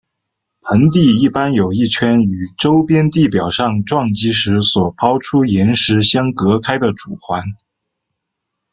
[0.61, 7.43] 盆地一般有一圈与周边地表上撞击时所抛出岩石相隔开的主环。